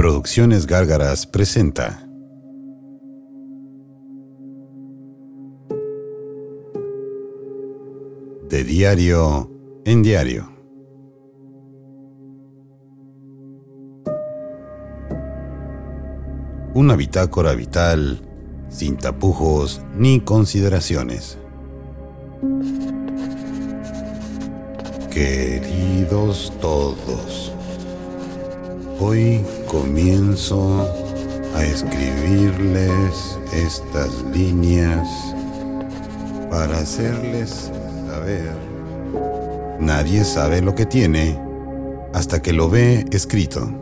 Producciones 0.00 0.66
Gárgaras 0.66 1.26
presenta 1.26 2.08
De 8.48 8.64
diario 8.64 9.50
en 9.84 10.02
diario. 10.02 10.50
Una 16.72 16.96
bitácora 16.96 17.52
vital 17.52 18.22
sin 18.70 18.96
tapujos 18.96 19.82
ni 19.98 20.20
consideraciones. 20.20 21.36
Queridos 25.10 26.54
todos, 26.58 27.52
hoy 29.00 29.40
comienzo 29.66 30.86
a 31.54 31.64
escribirles 31.64 33.38
estas 33.52 34.10
líneas 34.34 35.08
para 36.50 36.78
hacerles 36.78 37.70
saber. 38.06 38.52
Nadie 39.80 40.24
sabe 40.24 40.60
lo 40.60 40.74
que 40.74 40.84
tiene 40.84 41.38
hasta 42.12 42.42
que 42.42 42.52
lo 42.52 42.68
ve 42.68 43.06
escrito. 43.10 43.72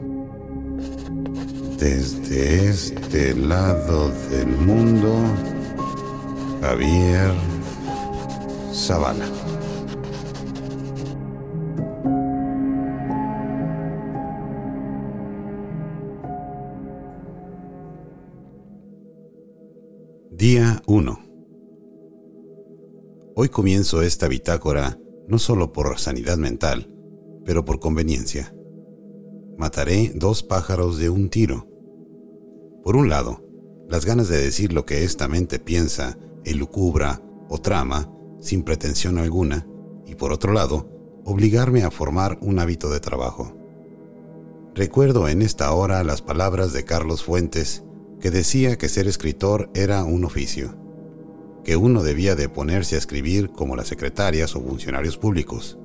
Desde 1.78 2.68
este 2.68 3.34
lado 3.34 4.10
del 4.30 4.48
mundo, 4.48 5.16
Javier 6.60 7.32
Zavala. 8.72 9.26
Día 20.50 20.82
1. 20.86 21.18
Hoy 23.36 23.50
comienzo 23.50 24.00
esta 24.00 24.28
bitácora 24.28 24.98
no 25.28 25.38
solo 25.38 25.74
por 25.74 25.98
sanidad 25.98 26.38
mental, 26.38 26.90
pero 27.44 27.66
por 27.66 27.80
conveniencia. 27.80 28.54
Mataré 29.58 30.10
dos 30.14 30.42
pájaros 30.42 30.96
de 30.96 31.10
un 31.10 31.28
tiro. 31.28 31.68
Por 32.82 32.96
un 32.96 33.10
lado, 33.10 33.44
las 33.90 34.06
ganas 34.06 34.28
de 34.28 34.38
decir 34.38 34.72
lo 34.72 34.86
que 34.86 35.04
esta 35.04 35.28
mente 35.28 35.58
piensa, 35.58 36.16
elucubra 36.46 37.20
o 37.50 37.58
trama 37.58 38.10
sin 38.40 38.62
pretensión 38.62 39.18
alguna, 39.18 39.66
y 40.06 40.14
por 40.14 40.32
otro 40.32 40.54
lado, 40.54 40.88
obligarme 41.26 41.82
a 41.82 41.90
formar 41.90 42.38
un 42.40 42.58
hábito 42.58 42.88
de 42.88 43.00
trabajo. 43.00 43.54
Recuerdo 44.74 45.28
en 45.28 45.42
esta 45.42 45.70
hora 45.74 46.02
las 46.04 46.22
palabras 46.22 46.72
de 46.72 46.86
Carlos 46.86 47.22
Fuentes 47.22 47.84
que 48.20 48.30
decía 48.30 48.76
que 48.76 48.88
ser 48.88 49.06
escritor 49.06 49.70
era 49.74 50.04
un 50.04 50.24
oficio, 50.24 50.74
que 51.64 51.76
uno 51.76 52.02
debía 52.02 52.34
de 52.34 52.48
ponerse 52.48 52.94
a 52.94 52.98
escribir 52.98 53.50
como 53.50 53.76
las 53.76 53.88
secretarias 53.88 54.56
o 54.56 54.60
funcionarios 54.60 55.18
públicos, 55.18 55.78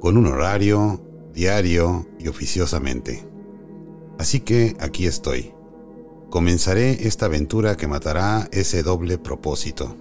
con 0.00 0.16
un 0.16 0.26
horario, 0.26 1.02
diario 1.32 2.06
y 2.18 2.28
oficiosamente. 2.28 3.24
Así 4.18 4.40
que 4.40 4.76
aquí 4.78 5.06
estoy. 5.06 5.52
Comenzaré 6.30 7.06
esta 7.06 7.26
aventura 7.26 7.76
que 7.76 7.86
matará 7.86 8.48
ese 8.52 8.82
doble 8.82 9.18
propósito. 9.18 9.96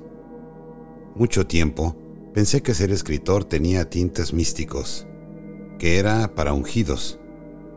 Mucho 1.16 1.48
tiempo 1.48 1.96
pensé 2.34 2.62
que 2.62 2.74
ser 2.74 2.92
escritor 2.92 3.46
tenía 3.46 3.90
tintes 3.90 4.34
místicos, 4.34 5.08
que 5.80 6.00
era 6.00 6.34
para 6.36 6.54
ungidos, 6.54 7.20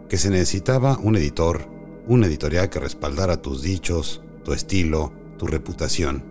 que 0.08 0.16
se 0.16 0.30
necesitaba 0.30 0.98
un 1.02 1.16
editor 1.16 1.75
una 2.08 2.26
editorial 2.26 2.70
que 2.70 2.78
respaldara 2.78 3.42
tus 3.42 3.62
dichos, 3.62 4.22
tu 4.44 4.52
estilo, 4.52 5.12
tu 5.38 5.46
reputación. 5.46 6.24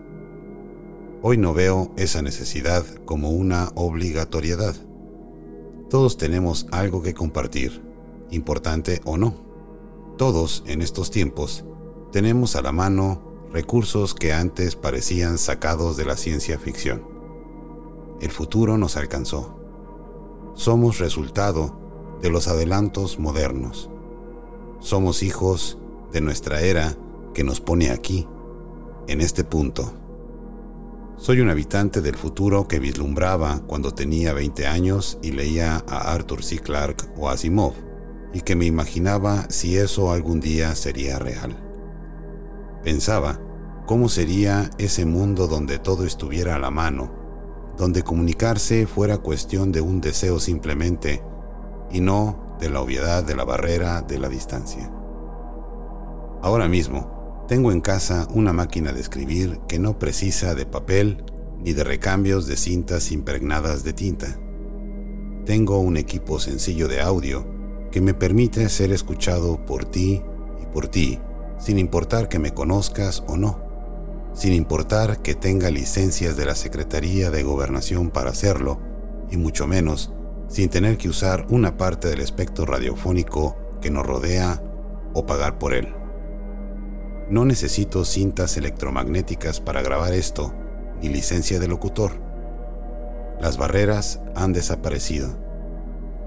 Hoy 1.21 1.37
no 1.37 1.53
veo 1.53 1.91
esa 1.97 2.21
necesidad 2.21 2.85
como 3.05 3.31
una 3.31 3.71
obligatoriedad. 3.75 4.75
Todos 5.89 6.17
tenemos 6.17 6.67
algo 6.71 7.01
que 7.01 7.13
compartir, 7.13 7.83
importante 8.31 9.01
o 9.03 9.17
no. 9.17 9.35
Todos, 10.17 10.63
en 10.65 10.81
estos 10.81 11.11
tiempos, 11.11 11.65
tenemos 12.11 12.55
a 12.55 12.61
la 12.61 12.71
mano 12.71 13.21
recursos 13.51 14.13
que 14.13 14.31
antes 14.31 14.75
parecían 14.75 15.37
sacados 15.37 15.97
de 15.97 16.05
la 16.05 16.15
ciencia 16.15 16.57
ficción. 16.57 17.03
El 18.21 18.31
futuro 18.31 18.77
nos 18.77 18.95
alcanzó. 18.95 19.59
Somos 20.53 20.99
resultado 20.99 22.17
de 22.21 22.29
los 22.29 22.47
adelantos 22.47 23.19
modernos 23.19 23.89
somos 24.85 25.23
hijos 25.23 25.79
de 26.11 26.21
nuestra 26.21 26.61
era 26.61 26.95
que 27.33 27.43
nos 27.43 27.59
pone 27.59 27.89
aquí, 27.89 28.27
en 29.07 29.19
este 29.19 29.43
punto. 29.43 29.95
Soy 31.17 31.41
un 31.41 31.49
habitante 31.49 32.01
del 32.01 32.15
futuro 32.15 32.67
que 32.67 32.77
vislumbraba 32.77 33.63
cuando 33.65 33.95
tenía 33.95 34.33
20 34.33 34.67
años 34.67 35.17
y 35.23 35.31
leía 35.31 35.83
a 35.87 36.13
Arthur 36.13 36.43
C. 36.43 36.59
Clarke 36.59 37.03
o 37.17 37.29
Asimov, 37.29 37.73
y 38.31 38.41
que 38.41 38.55
me 38.55 38.65
imaginaba 38.65 39.49
si 39.49 39.75
eso 39.75 40.11
algún 40.11 40.39
día 40.39 40.75
sería 40.75 41.17
real. 41.17 41.57
Pensaba 42.83 43.41
cómo 43.87 44.07
sería 44.07 44.69
ese 44.77 45.07
mundo 45.07 45.47
donde 45.47 45.79
todo 45.79 46.05
estuviera 46.05 46.57
a 46.57 46.59
la 46.59 46.69
mano, 46.69 47.11
donde 47.75 48.03
comunicarse 48.03 48.85
fuera 48.85 49.17
cuestión 49.17 49.71
de 49.71 49.81
un 49.81 49.99
deseo 49.99 50.39
simplemente, 50.39 51.23
y 51.91 52.01
no 52.01 52.44
de 52.59 52.69
la 52.69 52.81
obviedad 52.81 53.23
de 53.23 53.35
la 53.35 53.43
barrera 53.43 54.01
de 54.01 54.19
la 54.19 54.29
distancia. 54.29 54.91
Ahora 56.41 56.67
mismo, 56.67 57.45
tengo 57.47 57.71
en 57.71 57.81
casa 57.81 58.27
una 58.33 58.53
máquina 58.53 58.91
de 58.91 59.01
escribir 59.01 59.59
que 59.67 59.79
no 59.79 59.99
precisa 59.99 60.55
de 60.55 60.65
papel 60.65 61.23
ni 61.59 61.73
de 61.73 61.83
recambios 61.83 62.47
de 62.47 62.57
cintas 62.57 63.11
impregnadas 63.11 63.83
de 63.83 63.93
tinta. 63.93 64.39
Tengo 65.45 65.79
un 65.79 65.97
equipo 65.97 66.39
sencillo 66.39 66.87
de 66.87 67.01
audio 67.01 67.45
que 67.91 68.01
me 68.01 68.13
permite 68.13 68.67
ser 68.69 68.91
escuchado 68.91 69.65
por 69.65 69.85
ti 69.85 70.21
y 70.61 70.65
por 70.73 70.87
ti, 70.87 71.19
sin 71.59 71.79
importar 71.79 72.29
que 72.29 72.39
me 72.39 72.53
conozcas 72.53 73.23
o 73.27 73.37
no, 73.37 73.59
sin 74.33 74.53
importar 74.53 75.21
que 75.21 75.33
tenga 75.33 75.69
licencias 75.69 76.35
de 76.35 76.45
la 76.45 76.55
Secretaría 76.55 77.31
de 77.31 77.43
Gobernación 77.43 78.09
para 78.09 78.31
hacerlo, 78.31 78.79
y 79.31 79.37
mucho 79.37 79.65
menos 79.65 80.11
sin 80.47 80.69
tener 80.69 80.97
que 80.97 81.09
usar 81.09 81.47
una 81.49 81.77
parte 81.77 82.07
del 82.07 82.21
espectro 82.21 82.65
radiofónico 82.65 83.55
que 83.81 83.89
nos 83.89 84.05
rodea 84.05 84.61
o 85.13 85.25
pagar 85.25 85.57
por 85.57 85.73
él. 85.73 85.93
No 87.29 87.45
necesito 87.45 88.05
cintas 88.05 88.55
electromagnéticas 88.57 89.59
para 89.59 89.81
grabar 89.81 90.13
esto, 90.13 90.53
ni 91.01 91.09
licencia 91.09 91.59
de 91.59 91.67
locutor. 91.67 92.11
Las 93.41 93.57
barreras 93.57 94.21
han 94.35 94.53
desaparecido. 94.53 95.37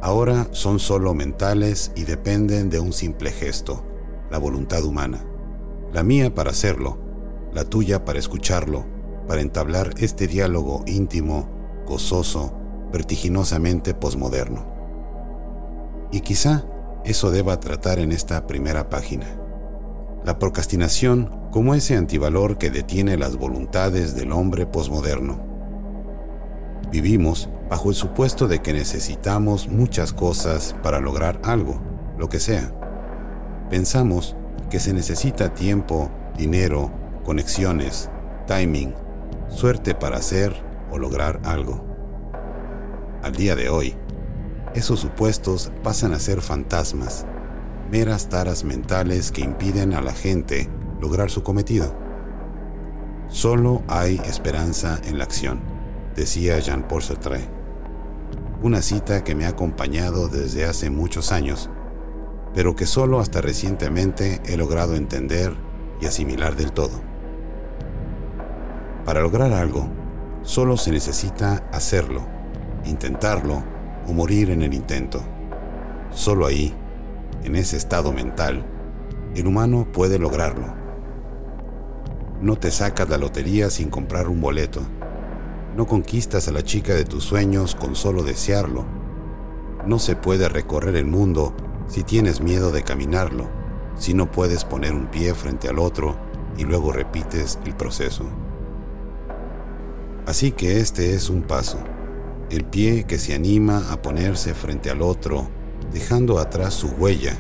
Ahora 0.00 0.48
son 0.50 0.78
solo 0.78 1.14
mentales 1.14 1.92
y 1.94 2.04
dependen 2.04 2.70
de 2.70 2.80
un 2.80 2.92
simple 2.92 3.30
gesto, 3.30 3.84
la 4.30 4.38
voluntad 4.38 4.84
humana. 4.84 5.24
La 5.92 6.02
mía 6.02 6.34
para 6.34 6.50
hacerlo, 6.50 6.98
la 7.52 7.64
tuya 7.64 8.04
para 8.04 8.18
escucharlo, 8.18 8.84
para 9.26 9.40
entablar 9.40 9.94
este 9.98 10.26
diálogo 10.26 10.82
íntimo, 10.86 11.48
gozoso, 11.86 12.57
vertiginosamente 12.92 13.94
posmoderno. 13.94 14.66
Y 16.10 16.20
quizá 16.20 16.64
eso 17.04 17.30
deba 17.30 17.60
tratar 17.60 17.98
en 17.98 18.12
esta 18.12 18.46
primera 18.46 18.88
página. 18.88 19.26
La 20.24 20.38
procrastinación 20.38 21.48
como 21.50 21.74
ese 21.74 21.96
antivalor 21.96 22.58
que 22.58 22.70
detiene 22.70 23.16
las 23.16 23.36
voluntades 23.36 24.14
del 24.14 24.32
hombre 24.32 24.66
posmoderno. 24.66 25.40
Vivimos 26.90 27.48
bajo 27.68 27.90
el 27.90 27.94
supuesto 27.94 28.48
de 28.48 28.60
que 28.60 28.72
necesitamos 28.72 29.68
muchas 29.68 30.12
cosas 30.12 30.74
para 30.82 31.00
lograr 31.00 31.40
algo, 31.44 31.80
lo 32.18 32.28
que 32.28 32.40
sea. 32.40 32.72
Pensamos 33.70 34.36
que 34.70 34.80
se 34.80 34.92
necesita 34.92 35.54
tiempo, 35.54 36.10
dinero, 36.36 36.90
conexiones, 37.24 38.10
timing, 38.46 38.94
suerte 39.48 39.94
para 39.94 40.16
hacer 40.16 40.54
o 40.90 40.98
lograr 40.98 41.40
algo. 41.44 41.87
Al 43.22 43.32
día 43.32 43.56
de 43.56 43.68
hoy, 43.68 43.96
esos 44.74 45.00
supuestos 45.00 45.72
pasan 45.82 46.14
a 46.14 46.20
ser 46.20 46.40
fantasmas, 46.40 47.26
meras 47.90 48.28
taras 48.28 48.62
mentales 48.62 49.32
que 49.32 49.40
impiden 49.40 49.92
a 49.92 50.00
la 50.00 50.12
gente 50.12 50.70
lograr 51.00 51.28
su 51.28 51.42
cometido. 51.42 51.96
Solo 53.26 53.82
hay 53.88 54.20
esperanza 54.24 55.00
en 55.04 55.18
la 55.18 55.24
acción, 55.24 55.60
decía 56.14 56.60
Jean-Paul 56.60 57.02
Sartre. 57.02 57.40
Una 58.62 58.82
cita 58.82 59.24
que 59.24 59.34
me 59.34 59.46
ha 59.46 59.50
acompañado 59.50 60.28
desde 60.28 60.64
hace 60.64 60.88
muchos 60.88 61.32
años, 61.32 61.70
pero 62.54 62.76
que 62.76 62.86
solo 62.86 63.18
hasta 63.18 63.40
recientemente 63.40 64.40
he 64.46 64.56
logrado 64.56 64.94
entender 64.94 65.56
y 66.00 66.06
asimilar 66.06 66.54
del 66.54 66.70
todo. 66.70 67.00
Para 69.04 69.22
lograr 69.22 69.52
algo, 69.52 69.88
solo 70.42 70.76
se 70.76 70.92
necesita 70.92 71.68
hacerlo 71.72 72.37
intentarlo 72.88 73.62
o 74.06 74.12
morir 74.12 74.50
en 74.50 74.62
el 74.62 74.74
intento. 74.74 75.22
Solo 76.10 76.46
ahí, 76.46 76.74
en 77.44 77.56
ese 77.56 77.76
estado 77.76 78.12
mental, 78.12 78.64
El 79.34 79.46
humano 79.46 79.86
puede 79.92 80.18
lograrlo. 80.18 80.74
No 82.40 82.56
te 82.56 82.70
sacas 82.70 83.08
la 83.08 83.18
lotería 83.18 83.68
sin 83.68 83.90
comprar 83.90 84.28
un 84.28 84.40
boleto. 84.40 84.80
No 85.76 85.86
conquistas 85.86 86.48
a 86.48 86.52
la 86.52 86.62
chica 86.62 86.94
de 86.94 87.04
tus 87.04 87.24
sueños 87.24 87.74
con 87.74 87.94
solo 87.94 88.22
desearlo. 88.22 88.84
No 89.86 89.98
se 89.98 90.16
puede 90.16 90.48
recorrer 90.48 90.96
el 90.96 91.06
mundo 91.06 91.54
si 91.88 92.02
tienes 92.02 92.40
miedo 92.40 92.72
de 92.72 92.82
caminarlo, 92.82 93.48
si 93.96 94.14
no 94.14 94.30
puedes 94.30 94.64
poner 94.64 94.92
un 94.92 95.06
pie 95.06 95.34
frente 95.34 95.68
al 95.68 95.78
otro 95.78 96.16
y 96.56 96.64
luego 96.64 96.92
repites 96.92 97.58
el 97.64 97.74
proceso. 97.74 98.24
Así 100.26 100.52
que 100.52 100.80
este 100.80 101.14
es 101.14 101.30
un 101.30 101.42
paso, 101.42 101.78
el 102.50 102.64
pie 102.64 103.04
que 103.04 103.18
se 103.18 103.34
anima 103.34 103.92
a 103.92 104.00
ponerse 104.00 104.54
frente 104.54 104.90
al 104.90 105.02
otro, 105.02 105.48
dejando 105.92 106.38
atrás 106.38 106.74
su 106.74 106.88
huella. 106.88 107.36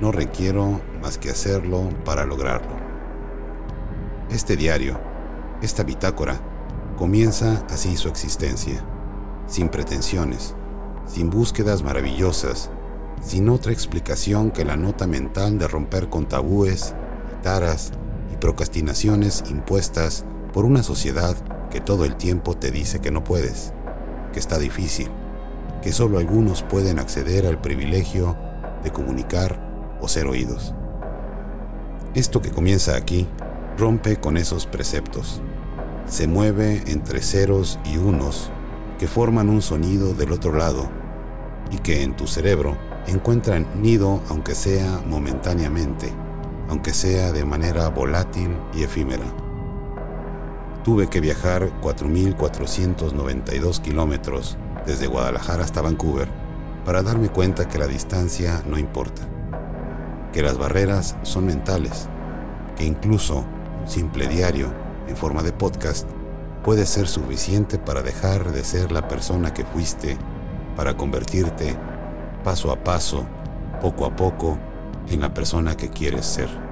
No 0.00 0.10
requiero 0.10 0.80
más 1.02 1.18
que 1.18 1.30
hacerlo 1.30 1.90
para 2.04 2.24
lograrlo. 2.24 2.76
Este 4.30 4.56
diario, 4.56 4.98
esta 5.60 5.82
bitácora, 5.82 6.40
comienza 6.96 7.64
así 7.68 7.96
su 7.96 8.08
existencia, 8.08 8.82
sin 9.46 9.68
pretensiones, 9.68 10.54
sin 11.06 11.28
búsquedas 11.28 11.82
maravillosas, 11.82 12.70
sin 13.22 13.48
otra 13.50 13.72
explicación 13.72 14.50
que 14.50 14.64
la 14.64 14.76
nota 14.76 15.06
mental 15.06 15.58
de 15.58 15.68
romper 15.68 16.08
con 16.08 16.26
tabúes, 16.26 16.94
taras 17.42 17.92
y 18.32 18.36
procrastinaciones 18.36 19.44
impuestas 19.50 20.24
por 20.52 20.64
una 20.64 20.82
sociedad 20.82 21.36
que 21.74 21.80
todo 21.80 22.04
el 22.04 22.14
tiempo 22.14 22.56
te 22.56 22.70
dice 22.70 23.00
que 23.00 23.10
no 23.10 23.24
puedes, 23.24 23.72
que 24.32 24.38
está 24.38 24.60
difícil, 24.60 25.08
que 25.82 25.90
solo 25.90 26.18
algunos 26.18 26.62
pueden 26.62 27.00
acceder 27.00 27.46
al 27.46 27.60
privilegio 27.60 28.36
de 28.84 28.92
comunicar 28.92 29.58
o 30.00 30.06
ser 30.06 30.28
oídos. 30.28 30.72
Esto 32.14 32.40
que 32.40 32.52
comienza 32.52 32.94
aquí 32.94 33.26
rompe 33.76 34.20
con 34.20 34.36
esos 34.36 34.66
preceptos. 34.66 35.42
Se 36.06 36.28
mueve 36.28 36.84
entre 36.86 37.20
ceros 37.22 37.80
y 37.84 37.96
unos 37.96 38.52
que 39.00 39.08
forman 39.08 39.48
un 39.48 39.60
sonido 39.60 40.14
del 40.14 40.30
otro 40.30 40.52
lado 40.52 40.88
y 41.72 41.78
que 41.78 42.04
en 42.04 42.14
tu 42.14 42.28
cerebro 42.28 42.78
encuentran 43.08 43.66
nido 43.82 44.22
aunque 44.28 44.54
sea 44.54 45.02
momentáneamente, 45.08 46.12
aunque 46.68 46.92
sea 46.92 47.32
de 47.32 47.44
manera 47.44 47.88
volátil 47.88 48.56
y 48.74 48.84
efímera. 48.84 49.43
Tuve 50.84 51.08
que 51.08 51.20
viajar 51.20 51.70
4.492 51.80 53.80
kilómetros 53.80 54.58
desde 54.84 55.06
Guadalajara 55.06 55.64
hasta 55.64 55.80
Vancouver 55.80 56.28
para 56.84 57.02
darme 57.02 57.30
cuenta 57.30 57.66
que 57.66 57.78
la 57.78 57.86
distancia 57.86 58.62
no 58.66 58.78
importa, 58.78 59.22
que 60.34 60.42
las 60.42 60.58
barreras 60.58 61.16
son 61.22 61.46
mentales, 61.46 62.10
que 62.76 62.84
incluso 62.84 63.46
un 63.80 63.88
simple 63.88 64.28
diario 64.28 64.70
en 65.08 65.16
forma 65.16 65.42
de 65.42 65.52
podcast 65.52 66.06
puede 66.62 66.84
ser 66.84 67.08
suficiente 67.08 67.78
para 67.78 68.02
dejar 68.02 68.52
de 68.52 68.62
ser 68.62 68.92
la 68.92 69.08
persona 69.08 69.54
que 69.54 69.64
fuiste, 69.64 70.18
para 70.76 70.98
convertirte 70.98 71.74
paso 72.44 72.70
a 72.70 72.84
paso, 72.84 73.24
poco 73.80 74.04
a 74.04 74.14
poco, 74.14 74.58
en 75.08 75.22
la 75.22 75.32
persona 75.32 75.78
que 75.78 75.88
quieres 75.88 76.26
ser. 76.26 76.63